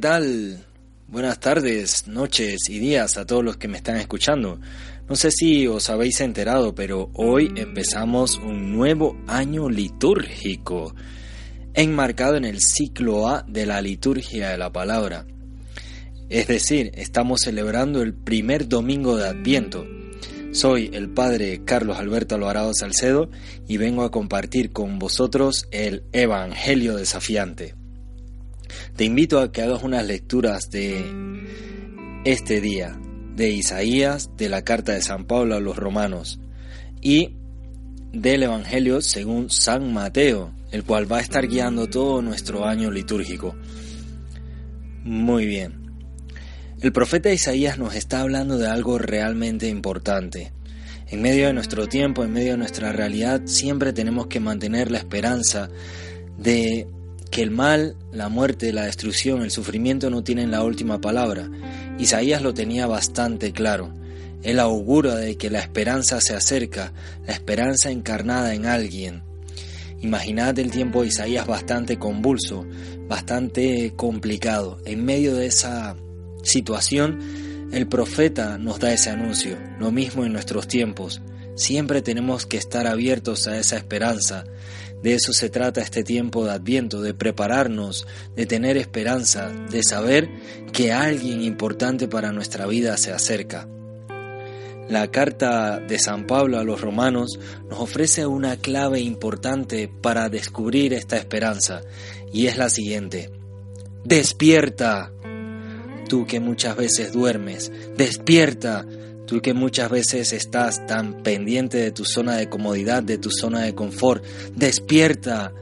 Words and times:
¿Qué 0.00 0.08
tal? 0.08 0.64
Buenas 1.08 1.40
tardes, 1.40 2.08
noches 2.08 2.70
y 2.70 2.78
días 2.78 3.18
a 3.18 3.26
todos 3.26 3.44
los 3.44 3.58
que 3.58 3.68
me 3.68 3.76
están 3.76 3.96
escuchando. 3.96 4.58
No 5.06 5.14
sé 5.14 5.30
si 5.30 5.66
os 5.66 5.90
habéis 5.90 6.22
enterado, 6.22 6.74
pero 6.74 7.10
hoy 7.12 7.52
empezamos 7.54 8.38
un 8.38 8.72
nuevo 8.72 9.20
año 9.26 9.68
litúrgico, 9.68 10.94
enmarcado 11.74 12.36
en 12.36 12.46
el 12.46 12.60
ciclo 12.60 13.28
A 13.28 13.44
de 13.46 13.66
la 13.66 13.82
liturgia 13.82 14.48
de 14.48 14.56
la 14.56 14.72
palabra. 14.72 15.26
Es 16.30 16.46
decir, 16.48 16.92
estamos 16.94 17.42
celebrando 17.44 18.00
el 18.00 18.14
primer 18.14 18.68
domingo 18.68 19.18
de 19.18 19.28
Adviento. 19.28 19.86
Soy 20.52 20.88
el 20.94 21.10
padre 21.10 21.60
Carlos 21.66 21.98
Alberto 21.98 22.36
Alvarado 22.36 22.72
Salcedo 22.72 23.28
y 23.68 23.76
vengo 23.76 24.04
a 24.04 24.10
compartir 24.10 24.72
con 24.72 24.98
vosotros 24.98 25.68
el 25.72 26.04
Evangelio 26.12 26.96
desafiante. 26.96 27.79
Te 28.96 29.04
invito 29.04 29.40
a 29.40 29.52
que 29.52 29.62
hagas 29.62 29.82
unas 29.82 30.06
lecturas 30.06 30.70
de 30.70 31.04
este 32.24 32.60
día, 32.60 32.98
de 33.34 33.50
Isaías, 33.50 34.30
de 34.36 34.48
la 34.48 34.62
carta 34.62 34.92
de 34.92 35.02
San 35.02 35.24
Pablo 35.24 35.54
a 35.54 35.60
los 35.60 35.76
romanos 35.76 36.40
y 37.00 37.36
del 38.12 38.42
Evangelio 38.42 39.00
según 39.00 39.50
San 39.50 39.92
Mateo, 39.92 40.52
el 40.72 40.84
cual 40.84 41.10
va 41.10 41.18
a 41.18 41.22
estar 41.22 41.46
guiando 41.46 41.88
todo 41.88 42.22
nuestro 42.22 42.66
año 42.66 42.90
litúrgico. 42.90 43.54
Muy 45.04 45.46
bien. 45.46 45.80
El 46.80 46.92
profeta 46.92 47.32
Isaías 47.32 47.78
nos 47.78 47.94
está 47.94 48.20
hablando 48.20 48.58
de 48.58 48.66
algo 48.66 48.98
realmente 48.98 49.68
importante. 49.68 50.52
En 51.08 51.22
medio 51.22 51.46
de 51.46 51.52
nuestro 51.52 51.88
tiempo, 51.88 52.22
en 52.22 52.32
medio 52.32 52.52
de 52.52 52.58
nuestra 52.58 52.92
realidad, 52.92 53.42
siempre 53.44 53.92
tenemos 53.92 54.28
que 54.28 54.40
mantener 54.40 54.90
la 54.90 54.98
esperanza 54.98 55.68
de 56.38 56.86
que 57.30 57.42
el 57.42 57.50
mal, 57.50 57.96
la 58.12 58.28
muerte, 58.28 58.72
la 58.72 58.84
destrucción, 58.84 59.42
el 59.42 59.50
sufrimiento 59.50 60.10
no 60.10 60.24
tienen 60.24 60.50
la 60.50 60.64
última 60.64 61.00
palabra. 61.00 61.48
Isaías 61.98 62.42
lo 62.42 62.54
tenía 62.54 62.86
bastante 62.86 63.52
claro. 63.52 63.92
Él 64.42 64.58
augura 64.58 65.16
de 65.16 65.36
que 65.36 65.50
la 65.50 65.60
esperanza 65.60 66.20
se 66.20 66.34
acerca, 66.34 66.92
la 67.26 67.32
esperanza 67.32 67.90
encarnada 67.90 68.54
en 68.54 68.66
alguien. 68.66 69.22
Imaginad 70.00 70.58
el 70.58 70.70
tiempo 70.70 71.02
de 71.02 71.08
Isaías 71.08 71.46
bastante 71.46 71.98
convulso, 71.98 72.66
bastante 73.06 73.92
complicado. 73.96 74.78
En 74.86 75.04
medio 75.04 75.34
de 75.34 75.46
esa 75.46 75.96
situación, 76.42 77.20
el 77.70 77.86
profeta 77.86 78.56
nos 78.56 78.80
da 78.80 78.92
ese 78.92 79.10
anuncio. 79.10 79.58
Lo 79.78 79.92
mismo 79.92 80.24
en 80.24 80.32
nuestros 80.32 80.66
tiempos. 80.66 81.20
Siempre 81.54 82.00
tenemos 82.00 82.46
que 82.46 82.56
estar 82.56 82.86
abiertos 82.86 83.46
a 83.46 83.58
esa 83.58 83.76
esperanza. 83.76 84.44
De 85.02 85.14
eso 85.14 85.32
se 85.32 85.48
trata 85.48 85.80
este 85.80 86.04
tiempo 86.04 86.44
de 86.44 86.52
Adviento, 86.52 87.00
de 87.00 87.14
prepararnos, 87.14 88.06
de 88.36 88.46
tener 88.46 88.76
esperanza, 88.76 89.48
de 89.48 89.82
saber 89.82 90.28
que 90.72 90.92
alguien 90.92 91.42
importante 91.42 92.06
para 92.06 92.32
nuestra 92.32 92.66
vida 92.66 92.96
se 92.96 93.12
acerca. 93.12 93.66
La 94.90 95.10
carta 95.10 95.78
de 95.78 96.00
San 96.00 96.26
Pablo 96.26 96.58
a 96.58 96.64
los 96.64 96.80
romanos 96.80 97.38
nos 97.68 97.78
ofrece 97.78 98.26
una 98.26 98.56
clave 98.56 99.00
importante 99.00 99.86
para 99.88 100.28
descubrir 100.28 100.92
esta 100.94 101.16
esperanza 101.16 101.82
y 102.32 102.46
es 102.48 102.56
la 102.56 102.68
siguiente. 102.68 103.30
Despierta. 104.04 105.12
Tú 106.08 106.26
que 106.26 106.40
muchas 106.40 106.76
veces 106.76 107.12
duermes, 107.12 107.70
despierta. 107.96 108.84
Tú 109.30 109.40
que 109.40 109.54
muchas 109.54 109.88
veces 109.88 110.32
estás 110.32 110.84
tan 110.88 111.22
pendiente 111.22 111.78
de 111.78 111.92
tu 111.92 112.04
zona 112.04 112.34
de 112.34 112.48
comodidad, 112.48 113.00
de 113.00 113.16
tu 113.16 113.30
zona 113.30 113.60
de 113.60 113.76
confort, 113.76 114.24
despierta 114.56 115.52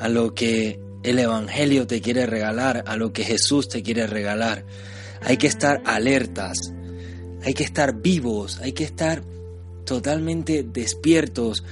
a 0.00 0.08
lo 0.08 0.32
que 0.34 0.80
el 1.02 1.18
Evangelio 1.18 1.86
te 1.86 2.00
quiere 2.00 2.24
regalar, 2.24 2.84
a 2.86 2.96
lo 2.96 3.12
que 3.12 3.24
Jesús 3.24 3.68
te 3.68 3.82
quiere 3.82 4.06
regalar. 4.06 4.64
Hay 5.20 5.36
que 5.36 5.46
estar 5.46 5.82
alertas, 5.84 6.72
hay 7.42 7.52
que 7.52 7.64
estar 7.64 8.00
vivos, 8.00 8.60
hay 8.60 8.72
que 8.72 8.84
estar 8.84 9.22
totalmente 9.84 10.62
despiertos 10.62 11.64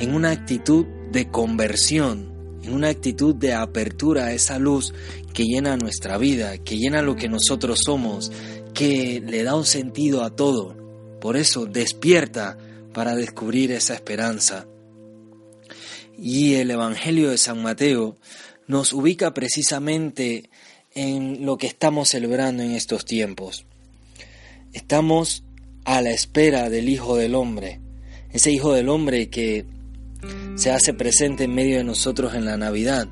en 0.00 0.16
una 0.16 0.32
actitud 0.32 0.84
de 1.12 1.30
conversión, 1.30 2.58
en 2.64 2.74
una 2.74 2.88
actitud 2.88 3.36
de 3.36 3.54
apertura 3.54 4.24
a 4.24 4.32
esa 4.32 4.58
luz 4.58 4.92
que 5.32 5.44
llena 5.44 5.76
nuestra 5.76 6.18
vida, 6.18 6.58
que 6.58 6.76
llena 6.76 7.02
lo 7.02 7.14
que 7.14 7.28
nosotros 7.28 7.78
somos, 7.84 8.32
que 8.74 9.22
le 9.24 9.44
da 9.44 9.54
un 9.54 9.64
sentido 9.64 10.24
a 10.24 10.34
todo. 10.34 10.82
Por 11.24 11.38
eso 11.38 11.64
despierta 11.64 12.58
para 12.92 13.16
descubrir 13.16 13.72
esa 13.72 13.94
esperanza. 13.94 14.66
Y 16.18 16.56
el 16.56 16.70
Evangelio 16.70 17.30
de 17.30 17.38
San 17.38 17.62
Mateo 17.62 18.18
nos 18.66 18.92
ubica 18.92 19.32
precisamente 19.32 20.50
en 20.94 21.46
lo 21.46 21.56
que 21.56 21.66
estamos 21.66 22.10
celebrando 22.10 22.62
en 22.62 22.72
estos 22.72 23.06
tiempos. 23.06 23.64
Estamos 24.74 25.44
a 25.86 26.02
la 26.02 26.10
espera 26.10 26.68
del 26.68 26.90
Hijo 26.90 27.16
del 27.16 27.36
Hombre, 27.36 27.80
ese 28.30 28.52
Hijo 28.52 28.74
del 28.74 28.90
Hombre 28.90 29.30
que 29.30 29.64
se 30.56 30.72
hace 30.72 30.92
presente 30.92 31.44
en 31.44 31.54
medio 31.54 31.78
de 31.78 31.84
nosotros 31.84 32.34
en 32.34 32.44
la 32.44 32.58
Navidad, 32.58 33.08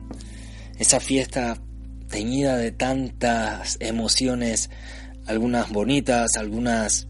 esa 0.79 1.01
fiesta 1.01 1.63
teñida 2.11 2.59
de 2.59 2.73
tantas 2.73 3.79
emociones, 3.81 4.69
algunas 5.25 5.71
bonitas, 5.71 6.37
algunas 6.37 7.07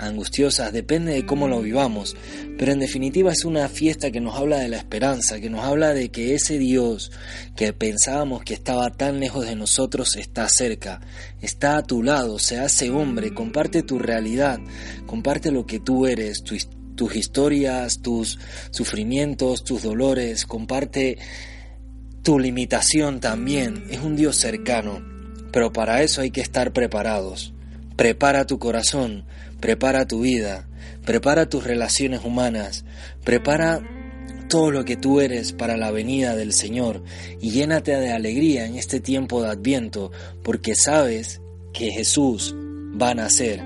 angustiosas, 0.00 0.72
depende 0.72 1.12
de 1.12 1.26
cómo 1.26 1.48
lo 1.48 1.60
vivamos, 1.60 2.16
pero 2.58 2.72
en 2.72 2.80
definitiva 2.80 3.32
es 3.32 3.44
una 3.44 3.68
fiesta 3.68 4.10
que 4.10 4.20
nos 4.20 4.36
habla 4.36 4.58
de 4.58 4.68
la 4.68 4.78
esperanza, 4.78 5.40
que 5.40 5.50
nos 5.50 5.64
habla 5.64 5.94
de 5.94 6.10
que 6.10 6.34
ese 6.34 6.58
Dios 6.58 7.12
que 7.56 7.72
pensábamos 7.72 8.42
que 8.42 8.54
estaba 8.54 8.90
tan 8.90 9.20
lejos 9.20 9.46
de 9.46 9.56
nosotros 9.56 10.16
está 10.16 10.48
cerca, 10.48 11.00
está 11.40 11.76
a 11.76 11.82
tu 11.82 12.02
lado, 12.02 12.38
se 12.38 12.58
hace 12.58 12.90
hombre, 12.90 13.34
comparte 13.34 13.82
tu 13.82 13.98
realidad, 13.98 14.58
comparte 15.06 15.50
lo 15.50 15.66
que 15.66 15.80
tú 15.80 16.06
eres, 16.06 16.42
tu, 16.42 16.56
tus 16.94 17.16
historias, 17.16 18.00
tus 18.02 18.38
sufrimientos, 18.70 19.64
tus 19.64 19.82
dolores, 19.82 20.46
comparte 20.46 21.18
tu 22.22 22.38
limitación 22.38 23.20
también, 23.20 23.84
es 23.90 24.00
un 24.00 24.16
Dios 24.16 24.36
cercano, 24.36 25.02
pero 25.52 25.72
para 25.72 26.02
eso 26.02 26.20
hay 26.20 26.30
que 26.30 26.40
estar 26.42 26.72
preparados. 26.72 27.54
Prepara 28.00 28.46
tu 28.46 28.58
corazón, 28.58 29.26
prepara 29.60 30.06
tu 30.06 30.22
vida, 30.22 30.66
prepara 31.04 31.50
tus 31.50 31.64
relaciones 31.64 32.24
humanas, 32.24 32.86
prepara 33.24 33.82
todo 34.48 34.70
lo 34.70 34.86
que 34.86 34.96
tú 34.96 35.20
eres 35.20 35.52
para 35.52 35.76
la 35.76 35.90
venida 35.90 36.34
del 36.34 36.54
Señor 36.54 37.04
y 37.42 37.50
llénate 37.50 37.94
de 37.94 38.10
alegría 38.10 38.64
en 38.64 38.76
este 38.76 39.00
tiempo 39.00 39.42
de 39.42 39.50
Adviento, 39.50 40.12
porque 40.42 40.76
sabes 40.76 41.42
que 41.74 41.90
Jesús 41.90 42.54
va 42.98 43.10
a 43.10 43.14
nacer 43.14 43.62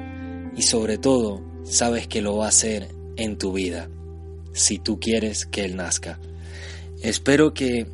y 0.56 0.62
sobre 0.62 0.98
todo 0.98 1.40
sabes 1.62 2.08
que 2.08 2.20
lo 2.20 2.38
va 2.38 2.46
a 2.46 2.48
hacer 2.48 2.88
en 3.16 3.38
tu 3.38 3.52
vida, 3.52 3.88
si 4.52 4.80
tú 4.80 4.98
quieres 4.98 5.46
que 5.46 5.64
Él 5.64 5.76
nazca. 5.76 6.18
Espero 7.02 7.54
que 7.54 7.86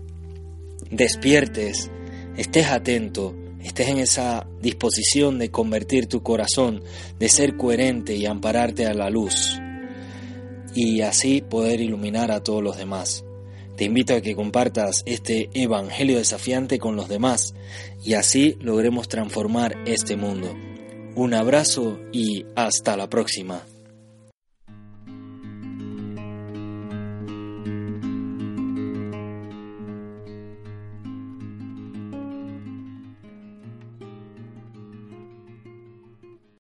despiertes, 0.91 1.91
estés 2.39 2.69
atento, 2.69 3.37
estés 3.63 3.89
en 3.89 3.99
esa 3.99 4.47
disposición 4.61 5.39
de 5.39 5.51
convertir 5.51 6.07
tu 6.07 6.23
corazón, 6.23 6.83
de 7.19 7.29
ser 7.29 7.57
coherente 7.57 8.17
y 8.17 8.27
ampararte 8.27 8.87
a 8.87 8.95
la 8.95 9.11
luz, 9.11 9.59
y 10.75 11.01
así 11.03 11.43
poder 11.43 11.81
iluminar 11.81 12.31
a 12.31 12.43
todos 12.43 12.63
los 12.63 12.77
demás. 12.77 13.25
Te 13.77 13.85
invito 13.85 14.15
a 14.15 14.21
que 14.21 14.37
compartas 14.37 15.03
este 15.07 15.49
Evangelio 15.55 16.19
desafiante 16.19 16.79
con 16.79 16.97
los 16.97 17.09
demás 17.09 17.55
y 18.05 18.13
así 18.13 18.59
logremos 18.61 19.09
transformar 19.09 19.75
este 19.87 20.17
mundo. 20.17 20.55
Un 21.15 21.33
abrazo 21.33 21.99
y 22.13 22.45
hasta 22.57 22.97
la 22.97 23.09
próxima. 23.09 23.65